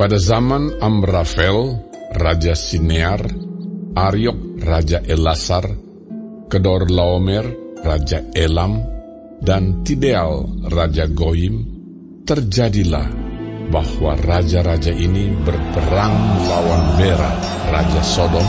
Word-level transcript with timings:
Pada 0.00 0.16
zaman 0.16 0.80
Amrafel, 0.80 1.76
Raja 2.16 2.56
Sinear, 2.56 3.20
Ariok, 3.92 4.64
Raja 4.64 5.04
Elasar, 5.04 5.76
Kedor 6.48 6.88
Laomer, 6.88 7.44
Raja 7.84 8.24
Elam, 8.32 8.80
dan 9.44 9.84
Tideal, 9.84 10.64
Raja 10.72 11.04
Goim, 11.04 11.68
terjadilah 12.24 13.12
bahwa 13.68 14.16
raja-raja 14.16 14.88
ini 14.88 15.36
berperang 15.44 16.16
melawan 16.16 16.96
Bera, 16.96 17.36
Raja 17.68 18.00
Sodom, 18.00 18.48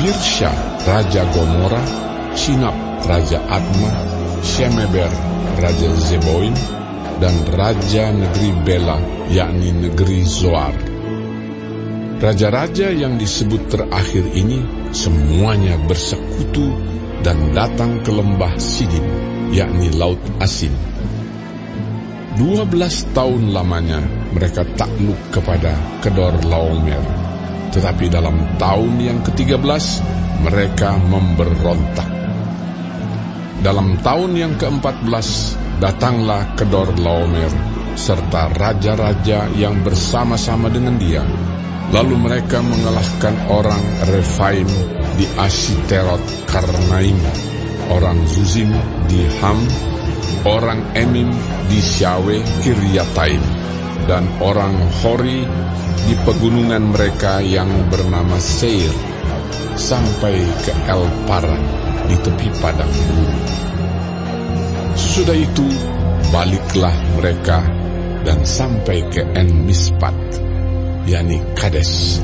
Birsha, 0.00 0.48
Raja 0.88 1.28
Gomora, 1.28 1.84
Sinap, 2.32 3.04
Raja 3.04 3.36
Atma, 3.52 3.92
Shemeber, 4.40 5.12
Raja 5.60 5.92
Zeboim, 6.08 6.56
dan 7.20 7.44
Raja 7.44 8.10
Negeri 8.16 8.50
Bela, 8.64 8.96
yakni 9.28 9.76
Negeri 9.76 10.24
Zoar. 10.24 10.72
Raja-raja 12.20 12.92
yang 12.92 13.20
disebut 13.20 13.68
terakhir 13.68 14.24
ini 14.32 14.64
semuanya 14.92 15.76
bersekutu 15.84 16.72
dan 17.20 17.52
datang 17.52 18.00
ke 18.00 18.12
lembah 18.12 18.56
Sidim, 18.56 19.04
yakni 19.52 19.92
Laut 19.96 20.20
Asin. 20.40 20.72
Dua 22.40 22.64
belas 22.64 23.04
tahun 23.12 23.52
lamanya 23.52 24.00
mereka 24.32 24.64
takluk 24.64 25.20
kepada 25.28 25.76
Kedor 26.00 26.40
Laomer. 26.48 27.04
Tetapi 27.70 28.08
dalam 28.08 28.56
tahun 28.56 28.96
yang 28.96 29.18
ke-13 29.20 29.84
mereka 30.44 30.96
memberontak. 30.96 32.19
Dalam 33.60 34.00
tahun 34.00 34.32
yang 34.40 34.54
ke-14 34.56 35.28
datanglah 35.84 36.56
Kedor 36.56 36.96
Laomer 36.96 37.52
serta 37.92 38.48
raja-raja 38.56 39.52
yang 39.52 39.84
bersama-sama 39.84 40.72
dengan 40.72 40.96
dia. 40.96 41.20
Lalu 41.92 42.16
mereka 42.16 42.64
mengalahkan 42.64 43.36
orang 43.52 43.84
Refaim 44.08 44.64
di 45.20 45.28
Ashiterot 45.36 46.24
Karnaim, 46.48 47.20
orang 47.92 48.24
Zuzim 48.24 48.72
di 49.12 49.28
Ham, 49.44 49.60
orang 50.48 50.96
Emim 50.96 51.28
di 51.68 51.84
Syawe 51.84 52.40
Kiryataim, 52.64 53.44
dan 54.08 54.24
orang 54.40 54.72
Hori 55.04 55.44
di 56.08 56.14
pegunungan 56.24 56.96
mereka 56.96 57.44
yang 57.44 57.68
bernama 57.92 58.40
Seir, 58.40 58.94
sampai 59.76 60.40
ke 60.64 60.72
El 60.88 61.04
Paran 61.28 61.79
di 62.08 62.16
tepi 62.20 62.48
padang 62.60 62.88
gurun. 62.88 63.34
Sudah 64.96 65.36
itu, 65.36 65.66
baliklah 66.30 66.94
mereka 67.18 67.64
dan 68.22 68.44
sampai 68.44 69.08
ke 69.08 69.24
En 69.34 69.64
Mispat, 69.64 70.16
yakni 71.08 71.40
Kades, 71.56 72.20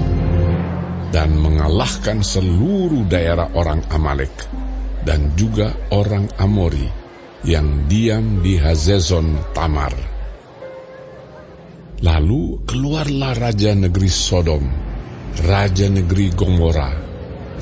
dan 1.11 1.37
mengalahkan 1.41 2.21
seluruh 2.21 3.09
daerah 3.09 3.49
orang 3.57 3.81
Amalek 3.89 4.33
dan 5.07 5.33
juga 5.39 5.73
orang 5.95 6.29
Amori 6.37 6.91
yang 7.47 7.87
diam 7.87 8.43
di 8.43 8.59
Hazezon 8.59 9.55
Tamar. 9.55 9.95
Lalu 12.03 12.67
keluarlah 12.69 13.33
raja 13.33 13.73
negeri 13.73 14.11
Sodom, 14.13 14.65
raja 15.47 15.89
negeri 15.89 16.29
Gomora, 16.35 16.93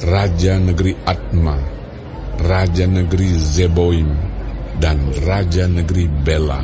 raja 0.02 0.58
negeri 0.58 0.98
Atma, 1.06 1.73
raja 2.38 2.86
negeri 2.88 3.30
Zeboim, 3.38 4.10
dan 4.78 5.12
raja 5.22 5.70
negeri 5.70 6.10
Bela, 6.10 6.60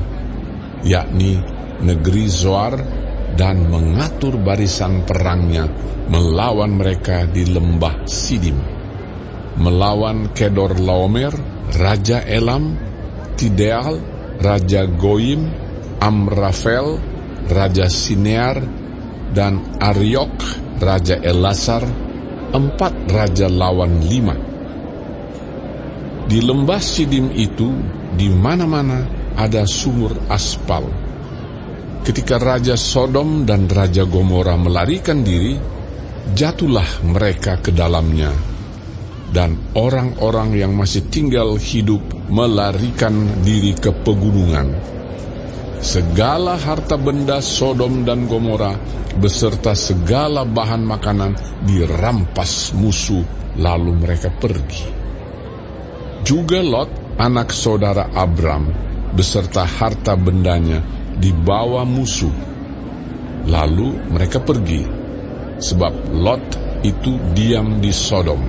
yakni 0.83 1.39
negeri 1.81 2.27
Zoar, 2.27 2.75
dan 3.39 3.71
mengatur 3.71 4.37
barisan 4.43 5.06
perangnya 5.06 5.71
melawan 6.11 6.75
mereka 6.75 7.25
di 7.31 7.47
lembah 7.47 8.03
Sidim, 8.05 8.59
melawan 9.61 10.34
Kedor 10.34 10.75
Laomer, 10.83 11.31
raja 11.78 12.19
Elam, 12.27 12.75
Tideal, 13.39 14.03
raja 14.43 14.91
Goim, 14.91 15.47
Amrafel, 16.03 16.99
raja 17.47 17.87
Sinear, 17.87 18.59
dan 19.31 19.78
Ariok, 19.78 20.34
raja 20.83 21.17
Elasar, 21.23 21.87
empat 22.50 23.06
raja 23.06 23.47
lawan 23.47 24.03
lima. 24.03 24.50
Di 26.31 26.39
lembah 26.39 26.79
Sidim 26.79 27.35
itu, 27.35 27.75
di 28.15 28.31
mana-mana 28.31 29.03
ada 29.35 29.67
sumur 29.67 30.15
aspal. 30.31 30.87
Ketika 32.07 32.39
Raja 32.39 32.79
Sodom 32.79 33.43
dan 33.43 33.67
Raja 33.67 34.07
Gomora 34.07 34.55
melarikan 34.55 35.27
diri, 35.27 35.59
jatuhlah 36.31 37.03
mereka 37.03 37.59
ke 37.59 37.75
dalamnya. 37.75 38.31
Dan 39.35 39.75
orang-orang 39.75 40.55
yang 40.55 40.71
masih 40.79 41.11
tinggal 41.11 41.59
hidup 41.59 41.99
melarikan 42.31 43.43
diri 43.43 43.75
ke 43.75 43.91
pegunungan. 43.91 44.71
Segala 45.83 46.55
harta 46.55 46.95
benda 46.95 47.43
Sodom 47.43 48.07
dan 48.07 48.31
Gomora 48.31 48.79
beserta 49.19 49.75
segala 49.75 50.47
bahan 50.47 50.87
makanan 50.87 51.35
dirampas 51.67 52.71
musuh 52.79 53.27
lalu 53.59 53.99
mereka 53.99 54.31
pergi. 54.31 55.00
Juga 56.20 56.60
Lot, 56.60 57.16
anak 57.16 57.48
saudara 57.48 58.04
Abram, 58.12 58.69
beserta 59.16 59.64
harta 59.64 60.20
bendanya 60.20 60.84
dibawa 61.16 61.88
musuh. 61.88 62.32
Lalu 63.48 63.97
mereka 64.12 64.44
pergi, 64.44 64.84
sebab 65.56 66.12
Lot 66.12 66.44
itu 66.84 67.16
diam 67.32 67.81
di 67.81 67.88
Sodom. 67.88 68.41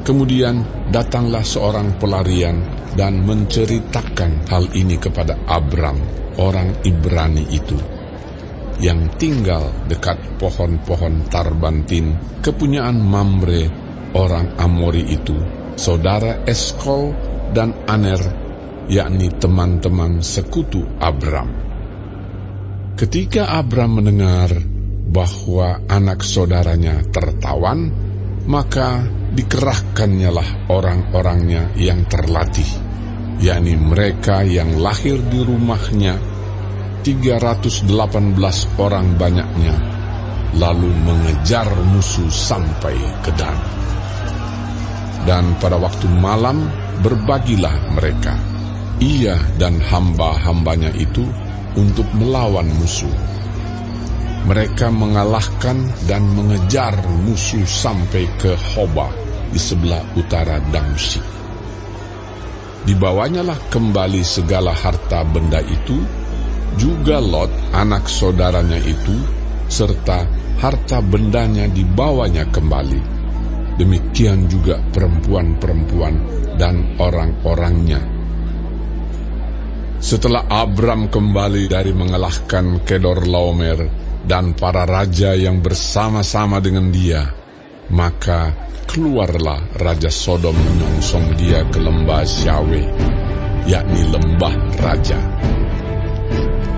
Kemudian 0.00 0.88
datanglah 0.88 1.44
seorang 1.44 2.00
pelarian 2.00 2.64
dan 2.96 3.20
menceritakan 3.20 4.48
hal 4.48 4.72
ini 4.72 4.96
kepada 4.96 5.36
Abram, 5.44 6.00
orang 6.40 6.80
Ibrani 6.80 7.44
itu, 7.52 7.76
yang 8.80 9.12
tinggal 9.20 9.68
dekat 9.84 10.16
pohon-pohon 10.40 11.28
tarbantin 11.28 12.16
kepunyaan 12.40 12.96
Mamre, 12.96 13.68
orang 14.16 14.56
Amori 14.56 15.04
itu, 15.04 15.59
saudara 15.76 16.42
Eskol 16.46 17.14
dan 17.54 17.74
Aner, 17.86 18.22
yakni 18.90 19.30
teman-teman 19.30 20.22
sekutu 20.22 20.82
Abram. 20.98 21.50
Ketika 22.98 23.48
Abram 23.48 24.02
mendengar 24.02 24.50
bahwa 25.10 25.82
anak 25.90 26.22
saudaranya 26.22 27.02
tertawan, 27.10 27.90
maka 28.46 29.02
dikerahkannyalah 29.34 30.70
orang-orangnya 30.70 31.74
yang 31.78 32.06
terlatih, 32.06 32.66
yakni 33.42 33.74
mereka 33.78 34.42
yang 34.46 34.78
lahir 34.78 35.18
di 35.22 35.40
rumahnya, 35.42 36.18
318 37.00 37.88
orang 38.76 39.16
banyaknya, 39.16 39.76
lalu 40.60 40.90
mengejar 40.92 41.72
musuh 41.72 42.28
sampai 42.28 42.96
ke 43.24 43.32
Dan. 43.32 43.79
Dan 45.28 45.60
pada 45.60 45.76
waktu 45.76 46.08
malam 46.08 46.70
berbagilah 47.04 47.92
mereka, 47.92 48.36
ia 49.00 49.36
dan 49.60 49.80
hamba-hambanya 49.80 50.92
itu 50.96 51.24
untuk 51.76 52.08
melawan 52.16 52.68
musuh. 52.68 53.12
Mereka 54.48 54.88
mengalahkan 54.88 55.76
dan 56.08 56.24
mengejar 56.32 56.96
musuh 57.24 57.64
sampai 57.68 58.24
ke 58.40 58.56
Hoba 58.56 59.12
di 59.52 59.60
sebelah 59.60 60.00
utara 60.16 60.56
Damsyik. 60.72 61.24
Dibawanyalah 62.88 63.68
kembali 63.68 64.24
segala 64.24 64.72
harta 64.72 65.20
benda 65.28 65.60
itu, 65.60 66.00
juga 66.80 67.20
Lot 67.20 67.52
anak 67.76 68.08
saudaranya 68.08 68.80
itu, 68.80 69.12
serta 69.68 70.24
harta 70.56 71.04
bendanya 71.04 71.68
dibawanya 71.68 72.48
kembali. 72.48 73.19
Demikian 73.80 74.44
juga 74.44 74.76
perempuan-perempuan 74.92 76.14
dan 76.60 77.00
orang-orangnya. 77.00 78.04
Setelah 80.04 80.44
Abram 80.52 81.08
kembali 81.08 81.64
dari 81.64 81.96
mengalahkan 81.96 82.84
Kedor 82.84 83.24
Laomer 83.24 83.88
dan 84.28 84.52
para 84.52 84.84
raja 84.84 85.32
yang 85.32 85.64
bersama-sama 85.64 86.60
dengan 86.60 86.92
dia, 86.92 87.32
maka 87.88 88.52
keluarlah 88.84 89.64
Raja 89.80 90.12
Sodom 90.12 90.52
menyongsong 90.52 91.40
dia 91.40 91.64
ke 91.72 91.80
lembah 91.80 92.24
Syawe, 92.28 92.82
yakni 93.64 94.02
lembah 94.12 94.56
raja. 94.76 95.20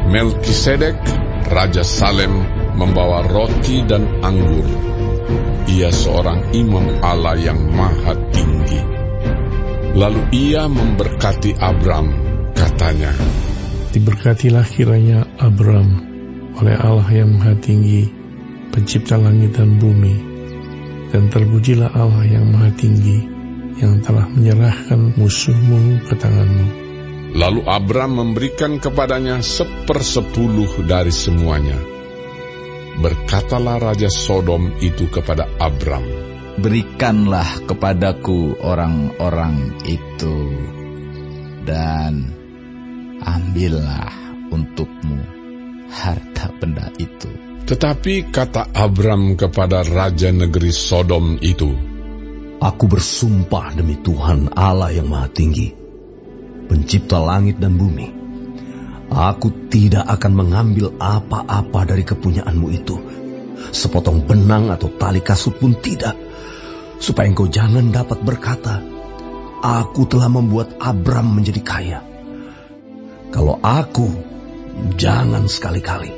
Melkisedek, 0.06 1.02
Raja 1.50 1.82
Salem, 1.82 2.46
membawa 2.78 3.26
roti 3.26 3.82
dan 3.82 4.06
anggur. 4.22 5.01
Ia 5.70 5.88
seorang 5.88 6.52
imam 6.52 7.00
Allah 7.00 7.38
yang 7.38 7.60
maha 7.72 8.14
tinggi. 8.30 8.80
Lalu 9.92 10.22
ia 10.32 10.68
memberkati 10.72 11.56
Abram, 11.60 12.08
katanya, 12.56 13.12
Diberkatilah 13.92 14.64
kiranya 14.64 15.28
Abram 15.36 16.00
oleh 16.56 16.72
Allah 16.80 17.04
yang 17.12 17.36
Maha 17.36 17.52
Tinggi, 17.60 18.08
Pencipta 18.72 19.20
langit 19.20 19.52
dan 19.52 19.76
bumi, 19.76 20.16
dan 21.12 21.28
terpujilah 21.28 21.92
Allah 21.92 22.24
yang 22.24 22.48
Maha 22.48 22.72
Tinggi, 22.72 23.20
yang 23.84 24.00
telah 24.00 24.32
menyerahkan 24.32 25.12
musuhmu 25.12 26.08
ke 26.08 26.16
tanganmu. 26.16 26.66
Lalu 27.36 27.60
Abram 27.68 28.16
memberikan 28.16 28.80
kepadanya 28.80 29.44
sepersepuluh 29.44 30.88
dari 30.88 31.12
semuanya. 31.12 31.76
Berkatalah 33.00 33.80
Raja 33.80 34.12
Sodom 34.12 34.76
itu 34.84 35.08
kepada 35.08 35.48
Abram, 35.56 36.04
Berikanlah 36.60 37.64
kepadaku 37.64 38.60
orang-orang 38.60 39.80
itu, 39.88 40.36
dan 41.64 42.28
ambillah 43.24 44.12
untukmu 44.52 45.24
harta 45.88 46.52
benda 46.60 46.92
itu. 47.00 47.32
Tetapi 47.64 48.28
kata 48.28 48.76
Abram 48.76 49.40
kepada 49.40 49.80
Raja 49.80 50.28
negeri 50.28 50.74
Sodom 50.74 51.40
itu, 51.40 51.72
Aku 52.62 52.86
bersumpah 52.86 53.74
demi 53.74 53.98
Tuhan 53.98 54.54
Allah 54.54 54.94
yang 54.94 55.10
maha 55.10 55.26
tinggi, 55.32 55.74
pencipta 56.70 57.18
langit 57.18 57.58
dan 57.58 57.74
bumi. 57.74 58.21
Aku 59.12 59.68
tidak 59.68 60.08
akan 60.08 60.32
mengambil 60.32 60.96
apa-apa 60.96 61.84
dari 61.84 62.00
kepunyaanmu 62.00 62.68
itu. 62.72 62.96
Sepotong 63.68 64.24
benang 64.24 64.72
atau 64.72 64.88
tali 64.88 65.20
kasut 65.20 65.60
pun 65.60 65.76
tidak. 65.76 66.16
Supaya 66.96 67.28
engkau 67.28 67.44
jangan 67.44 67.92
dapat 67.92 68.24
berkata, 68.24 68.80
Aku 69.62 70.08
telah 70.08 70.32
membuat 70.32 70.80
Abram 70.80 71.28
menjadi 71.28 71.60
kaya. 71.60 72.00
Kalau 73.32 73.60
aku, 73.60 74.08
jangan 74.96 75.46
sekali-kali. 75.46 76.10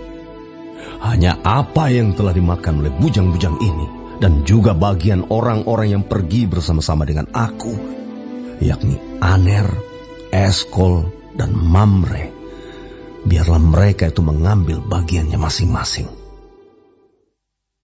Hanya 1.04 1.36
apa 1.44 1.92
yang 1.92 2.16
telah 2.16 2.32
dimakan 2.32 2.80
oleh 2.80 2.92
bujang-bujang 2.94 3.60
ini 3.60 3.86
dan 4.22 4.46
juga 4.46 4.72
bagian 4.72 5.28
orang-orang 5.28 5.98
yang 5.98 6.04
pergi 6.06 6.46
bersama-sama 6.48 7.04
dengan 7.04 7.28
aku, 7.34 7.74
yakni 8.62 8.96
Aner, 9.20 9.68
Eskol, 10.30 11.10
dan 11.34 11.52
Mamre. 11.54 12.33
Biarlah 13.24 13.60
mereka 13.60 14.12
itu 14.12 14.20
mengambil 14.20 14.84
bagiannya 14.84 15.36
masing-masing. 15.40 16.23